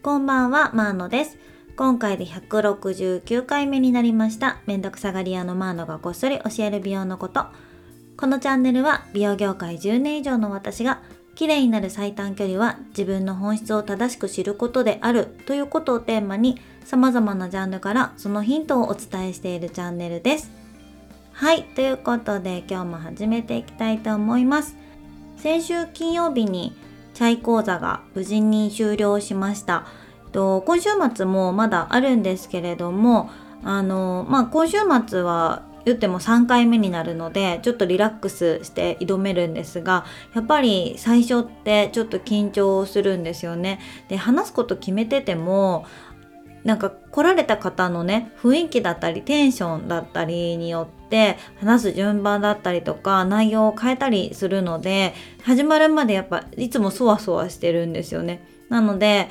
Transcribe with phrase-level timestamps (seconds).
[0.00, 1.38] こんばんは、マーノです。
[1.74, 4.58] 今回で169回目になりました。
[4.64, 7.46] めんどくさがり屋のマーノがこっそり教える美容のこと。
[8.16, 11.02] このチャンネルは美容業界10年以上の私が
[11.34, 20.52] 綺麗になる最短距離は自分の本質を正しく知ることであるということをテーマに様々なジャンルからそのヒントをお伝えしているチャンネルです。
[21.32, 24.76] はい、ということで今日も始めていきたいと思います。
[25.38, 26.76] 先週金曜日に
[27.18, 29.86] チャイ講座が無事に終了しました。
[30.30, 33.28] と今週末もまだあるんですけれども、
[33.64, 43.80] あのまあ、今週末は言っても3回目になるのでちょっとリラックスして挑めるんですがやっぱり最初ってちょっと緊張するんですよね。
[44.08, 45.86] で話すこと決めてても
[46.68, 55.14] なんか来られた方のね雰囲気だったりテンションだったりによって話す順番だったりとか内容を変えたりするので
[55.44, 58.46] 始まるまでやっぱいつもそわそわしてるんですよね。
[58.68, 59.30] なので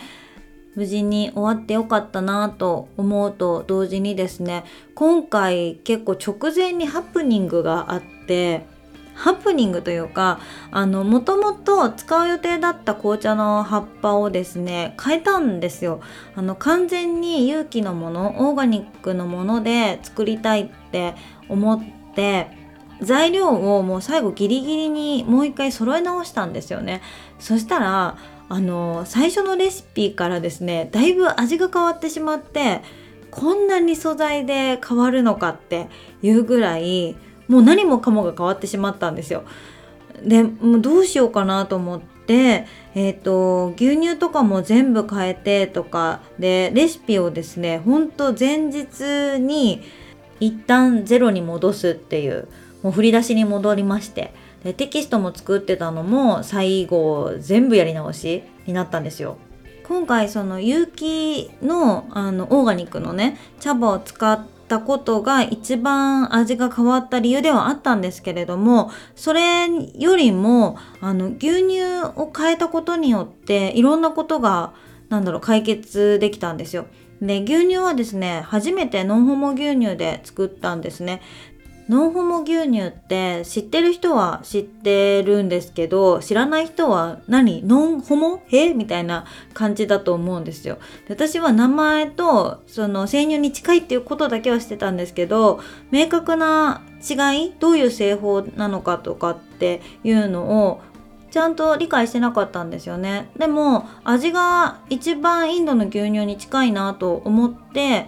[0.73, 4.63] 無事に終わってよかったなと思うと同時にですね
[4.95, 8.65] 今回結構直前にハプニングがあって
[9.17, 16.01] ハプニングというかあのもともと使う予定だった紅茶の葉っぱをですね変えたんですよ。
[16.35, 21.15] あの完全に有機のものオーガニックのもので作りたいって
[21.49, 22.47] 思って
[23.01, 27.01] 材料をもう最後ギリギリにもう一回揃え直したんですよね。
[27.39, 28.17] そしたら
[28.49, 32.81] あの最初のレシピからですねだいぶ味が変わってしまって
[33.31, 35.87] こんなに素材で変わるのかって
[36.21, 37.15] いうぐらい
[37.47, 39.43] もう何もかもが変わってしまったんですよ。
[40.23, 49.83] でもうどうしようかなと思って、えーと、牛乳とかも全部変えてとかでレシピをですねほんと前日に
[50.39, 52.47] 一旦ゼロに戻すっていう
[52.81, 59.37] もう振り出しに戻りましてでテキストも作ってたのも最後全部やり直しになったんですよ。
[59.87, 71.81] 今回その有機のあのオーガニックのね茶葉を使ったことが一番味が変わった理由ではあったんですけれどもそれよりもあの牛乳
[72.15, 74.73] を変えたことによっていろんなことが
[75.09, 76.87] なんだろう解決できたんですよ。
[77.21, 81.21] で牛乳はですね初めてノンホモ牛乳で作ったんですね
[81.89, 87.63] ノンホモ牛乳って知ってる人は知ってるんですけど知らない人は何？
[87.63, 88.43] ノンホモ？
[88.51, 90.79] えみたいな感じだと思うんですよ。
[91.07, 95.61] 私は名前とその生乳に近いっていうことだけはしてたんですけど
[95.91, 97.53] 明確な違い？
[97.57, 100.81] どういう製法なのかとかっていうのを
[101.31, 103.29] ちゃんと理解してなかったんですよね。
[103.37, 108.07] でも味が一番インドの牛乳に近いなと思って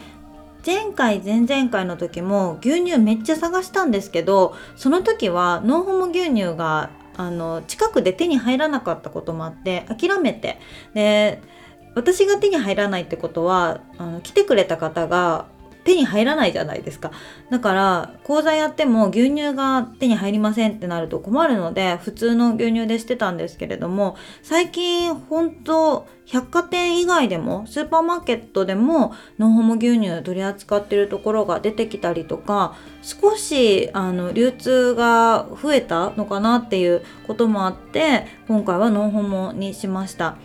[0.66, 10.60] 前回前々回の時も牛乳めっちゃ探したんですけどその時はノンホモ牛乳があの近くで手に入らなかったこともあって諦めて。
[10.94, 11.42] で
[11.96, 15.48] 私が手に入らないってことはあの来てくれた方が
[15.90, 17.12] 手に入らないじゃないですか。
[17.50, 40.38] だから講座やっても牛乳が手に入りませんってなると困るので普通の牛乳でしてたんですけれども最近本当百貨店以外でもスーパーマーケットでもノンホモ牛乳取り扱ってるところが出てきたりとか少しあの流通が増えたのかなっていうこともあって今回はノンホモにしました。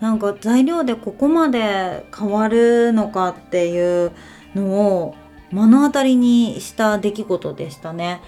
[0.00, 4.12] なんか材料でここまで変わるのかっていう
[4.56, 5.14] のを
[5.52, 8.20] 目の当たりにした出来事でしたね。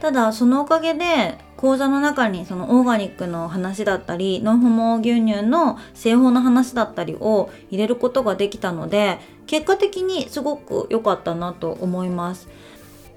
[0.00, 12.48] ただそのおかげで講座の中にそのオーガニックの話だったりノンホモ牛乳の製法の話だったりを入れることができたので結果的にすごく良かったなと思います。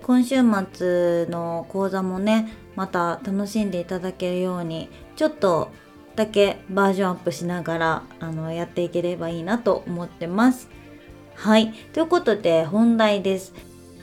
[0.04, 0.36] 今週
[0.74, 5.72] 末の講座もねまた楽しんでいただけるようにちょっと
[6.16, 10.70] だけバージョンアップしながらあのやっていければいいなと思ってます。
[11.36, 11.74] はい。
[11.94, 13.54] ということで本題です。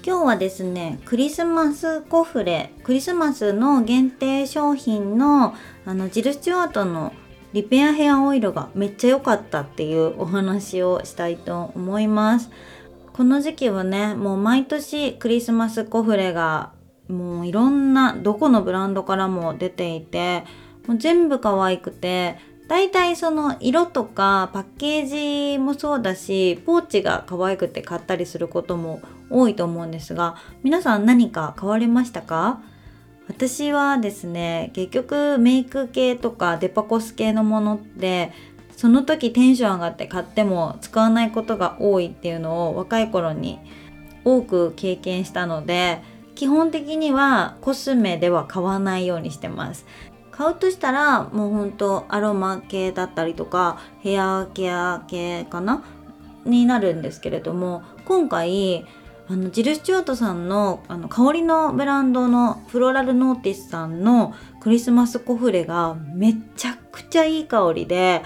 [0.04, 5.54] 今日はですね、クリスマスコフレ、クリスマスの限定商品の
[5.84, 7.12] あのジル・スチュワートの
[7.53, 12.50] リペアヘアオイルがめっちゃ良かったっていうお話をしたいと思います。
[13.12, 16.70] この時期はね、もう毎年クリスマスコフレが
[17.08, 20.44] もういろんなどこのブランドからも出ていて、
[20.87, 22.38] もう全部可愛くて
[22.69, 32.62] 大体その色とかパッケージもそうだしポーチが可愛くて買ったりすることも多いと思うんですが皆さん何か買われましたか？
[33.29, 38.32] 私はですね結局メイク系とかデパコス系のものって
[38.76, 43.61] その時テンション上がって買っても使わないことが多いっていうのを若い頃に
[44.25, 46.03] 多く経験したので
[46.35, 49.87] 基本的にはコスメでは買わないようにしてます。
[50.32, 55.84] 買うとしたらもうほんとアロマ系だったりとかヘアケア系かな？
[56.44, 58.84] になるんですけれども今回
[59.29, 68.23] あのジル・スチュワートさんのあの香りのブランドのフローラルノーティスさんのクリスマスコフレがめちゃくちゃいい香りで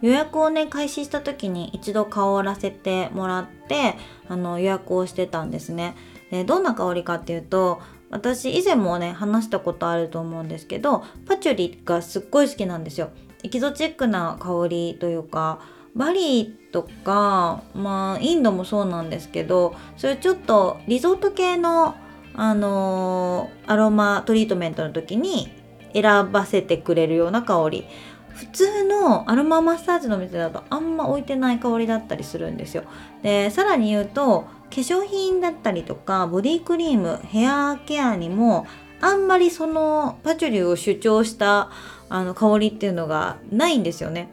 [0.00, 3.96] 予約をね開始した時に一度香らせてもらって
[4.28, 5.94] あの予約をしてたんですね。
[6.30, 13.10] でどんな香りかっていうと私以前もね話したことあると思うんですけどパチュリがすっごい好きなんですよ。
[13.42, 15.60] エキゾチックな香りというか
[15.94, 21.94] バリーとかまあインドもそうなんですけどそれちょっとリゾート系の
[22.36, 25.52] あのー、アロマトリートメントの時に
[25.92, 27.86] 選ばせてくれるような香り
[28.34, 32.84] 普通のアロママッサージの店だとあんま置いてない香りだったりするんですよ。
[33.22, 38.66] でさらに言うと化粧品だったりとかボディクリームヘアケアにも
[39.00, 41.70] あんまりそのパチュリュを主張した
[42.08, 44.28] あの香りっていうのがないんですよね。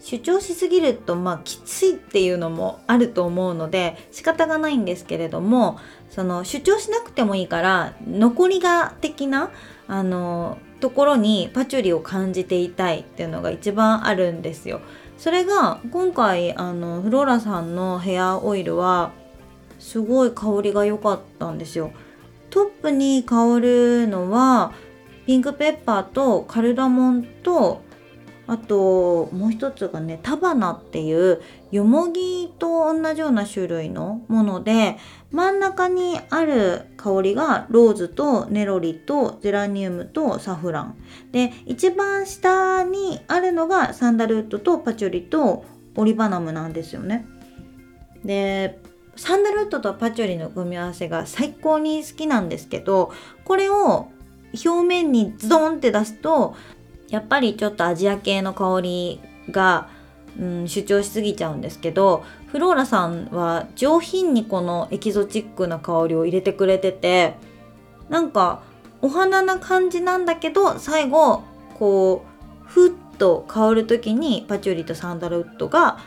[0.00, 5.78] 主張しすぎるとまあきついっていうのもあると思うので仕方がないんですけれども
[6.10, 9.50] その主張しなくてもいいから残りが的な
[9.86, 14.80] あのところにパチュリを感じていたいっていうのが一番あるんですよ。
[15.16, 19.12] それが今回あのフローラさんのヘアオイルは
[19.78, 21.92] すごい香りが良かったんですよ。
[22.50, 24.72] トップに香るのは
[25.24, 27.82] ピンクペッパーとカルダモンと
[28.52, 31.40] あともう一つがねタバナっていう
[31.70, 34.98] ヨモギと同じような種類のもので
[35.30, 40.96] 真ん中にある香りがローズとネロリとゼラニウムとサフラン
[41.32, 45.64] で一番下にあるのがサンダルウッドとパチュリと
[45.96, 47.24] オリバナムなんですよね。
[48.22, 48.78] で
[49.16, 53.12] サンダルウッドとパチュリの組み合わせが最高に好きなんですけど
[53.44, 54.08] これを
[54.52, 56.54] 表面にズドンって出すと
[57.12, 59.20] やっぱりちょっとアジア系の香り
[59.50, 59.88] が、
[60.40, 67.36] うん、主張しすぎちゃうんですけどフローラさんは上品にこのエキゾチックな香りを入れてくれてて
[68.08, 68.62] なんか
[69.02, 71.42] お花な感じなんだけど最後
[71.78, 72.24] こ
[72.64, 75.98] うふっと香る時にパチュリとサンダルウッドが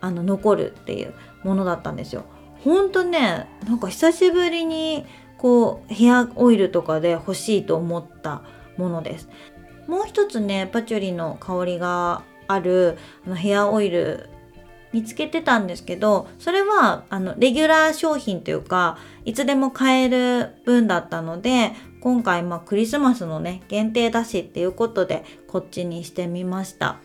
[0.00, 2.24] あの残るっていうものだったんですよ。
[2.62, 5.06] ほんとねなんか久しぶりに
[5.38, 8.42] こうヘアオイルとかで欲しいと思った
[8.76, 9.28] ものです。
[9.86, 14.28] もう一つねパチュリの香りがあるあのヘアオイル
[14.92, 26.98] 見つけてたんですけどそれはあのレギュラー商品というかいつでも買える分だったので今回まあクリスマスのね限定だしっていうことでこっちにしてみました。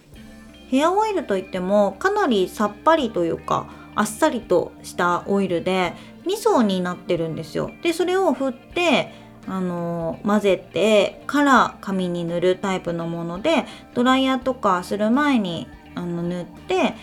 [0.69, 5.93] ヘアオイルといってもかなりさっぱりというかあっさりとしたオイルで
[6.25, 7.69] 2層になってるんですよ。
[7.83, 9.11] でそれを振って
[9.47, 16.93] あの混ぜてから髪に塗るタイプのものでドライヤーとかする前にあの塗って、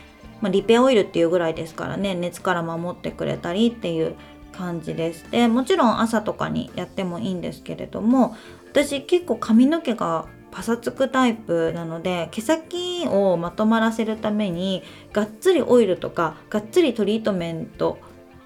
[0.41, 4.15] まあ、リペオイルっていうぐらいですからね熱から守ってくれたりっていう
[4.53, 5.31] 感じです。
[5.31, 8.37] でもちろん朝とかにやってもいいんですけれども
[8.71, 14.83] 私結構髪の毛がパサつくタイプなので毛先をまとまらせるために
[15.13, 17.99] がっつりオイルとかがっつりトリートメント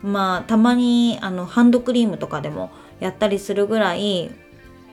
[0.03, 2.71] まあたまにあのハンドクリームとかでも
[3.02, 4.31] やったりするぐらい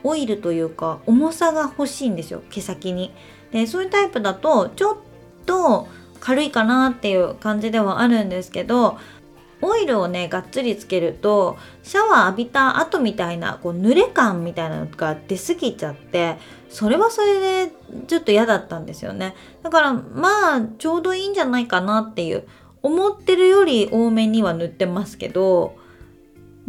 [0.02, 3.12] オイルというか重さが欲しいんですよ毛先に。
[3.52, 4.96] でそういうタイプだとちょっ
[5.46, 5.88] と
[6.20, 8.98] 軽いかなっていう感じではあるんですけど
[9.62, 16.36] オイルをねがっつりつけるとシャワー浴びた後みたいなこう濡れ感みたいなのが出過ぎちゃって
[16.68, 17.72] それはそれで
[18.06, 22.46] ちょっと嫌だったんですよねだからまあちょうどいいんじゃないかなっていう
[22.82, 25.76] 思ってるより多めには塗ってますけど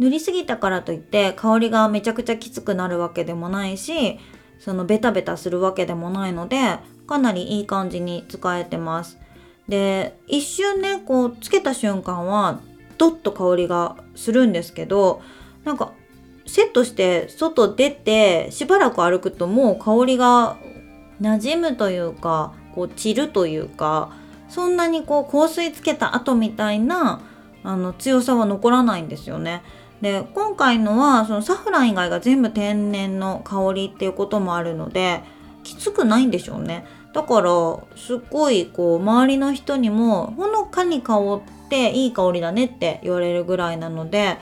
[0.02, 4.18] 塗りすぎたからといって香りがめちゃくちゃきつくなるわけでもないし
[4.58, 9.18] そのベタベタするわけでもないのでかなりいい感じに使えてます
[9.68, 12.60] で一瞬ねこうつけた瞬間は
[12.98, 15.22] ドッと香りがするんですけど
[15.62, 15.92] なんか
[16.46, 20.56] セットして外出てしばらく歩くともう香りが
[21.20, 24.12] 馴染むというかこう散るというか
[24.48, 27.22] そんなにこう香水つけた後みたいな
[27.62, 29.62] あの強さは残らないんですよね。
[30.02, 35.22] で今回のはそのサフラン以外が全部天然の香りっていうこともあるので
[35.62, 36.84] きつくないんでしょうね。
[37.14, 37.50] だから
[37.94, 44.38] すっごいこう周りの人にもほのかに香っていい香りだねって言われるぐらいなので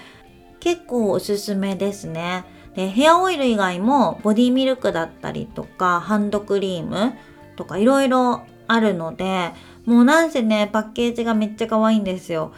[0.61, 2.45] 結構おすすめですね。
[2.75, 7.15] でヘアオイル以外もボディミルクだったりとかハンドクリーム
[7.57, 9.51] とかいろいろあるので
[9.85, 12.53] もうなんせねパッケージがめっちゃ可愛いんですよ。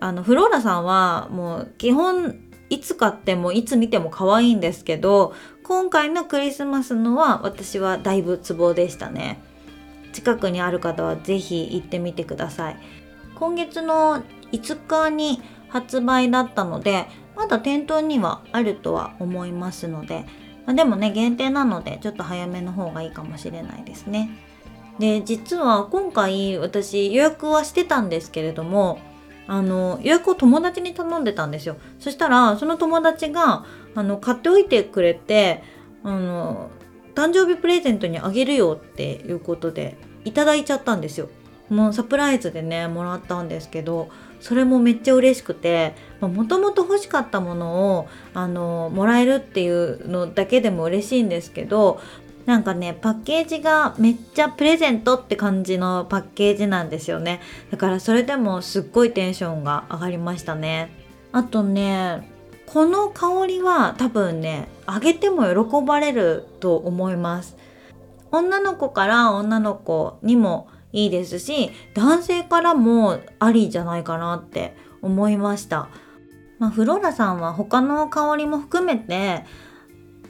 [0.00, 2.36] あのフローラさんはもう基本
[2.70, 9.40] いつ買ってもいつ見ても可愛いんですけど今回のクリスマスのは私はだいぶツボでしたね。
[10.12, 12.76] 近くにある方は是非行ってみてください。
[13.36, 20.26] 今月の5日に発売だったのでまだ店頭にはあるとは思いますので、
[20.66, 24.30] まあ、でもね限定なのでちょっと早めの方がいいかもしれないですね。
[24.98, 28.98] で実は今回私予約はしてたんですけれども
[29.50, 31.76] あの予約を友達に頼んでたんですよ。
[31.98, 33.64] そしたらその友達が
[33.96, 35.64] あの買っておいてくれて
[36.04, 36.70] あの
[37.16, 41.28] 誕生日プレゼントにあげるよっていうことでいただいちゃったんですよ。
[41.68, 44.08] もうサプライズでねもらったんですけど
[44.40, 52.00] それもめっちゃ嬉しくてもともと欲しかったものをあのもらえるっていうのだけでも嬉しいんですけど
[52.46, 57.40] なんかねパッケージがめっちゃプレゼントって感じのパッケージなんですよね。
[57.70, 60.90] だからそれでもすっごいテンションが上がりましたね。
[61.32, 62.28] あとね
[62.66, 67.56] この香りは多分ねあげても喜ばれると思います。
[68.32, 75.88] 女の子から女の子にもいいですし男性からもありじゃないかなって思いました。
[76.58, 79.44] まあ、フローラさんは他の香りも含めて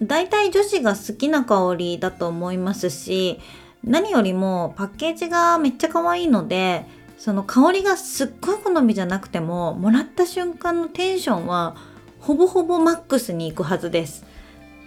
[0.03, 3.41] 大体女子が好きな香りだと思いますし
[3.85, 6.87] 何よりもパッケージがめっちゃ可愛いので
[7.19, 11.77] その香りがすっごい好みじゃなくてももらった瞬間のテンションは
[12.19, 14.25] ほぼほぼマックスに行くはずです。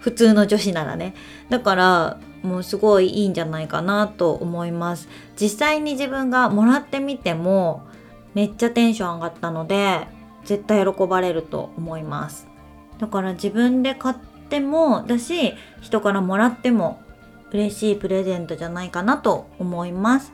[0.02, 1.14] 普通の女子ならね。
[1.50, 5.08] だからもうすごいいいんじゃないかなと思います。
[5.40, 7.84] 実際に自分がもらってみても
[8.34, 10.08] めっちゃテンション上がったので
[10.44, 12.48] 絶対喜ばれると思います。
[13.00, 17.02] だから自分で買ってってもだし人からもらっても
[17.52, 20.32] 嬉しいプレゼントじゃないかなと思います。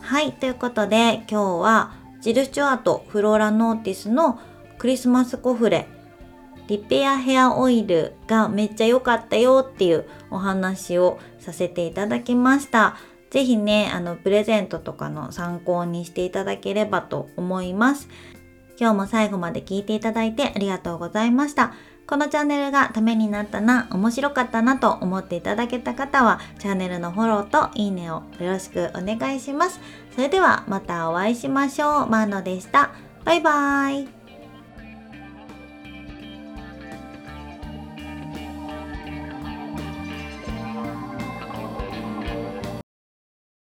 [0.00, 4.40] はい、ということで今日はジル・スチュアート・フローラ・ノーティスの
[4.78, 5.86] クリスマスコフレ
[6.66, 12.96] リペアヘアオイルがめっちゃ良かったよっていうお話をさせていただきました。
[13.30, 18.08] ぜひね、あの、プレゼントとかの参考にしていただければと思います。
[18.78, 21.72] 今日も最後まで聞いていただいてありがとうございました。
[22.06, 29.80] このチャンネルがためになったな、面白かったなと思っていただけた方は、チャンネルのフォローといいねをよろしくお願いします。
[30.14, 32.06] それではまたお会いしましょう。
[32.08, 32.90] マーノでした。
[33.24, 34.21] バイバーイ。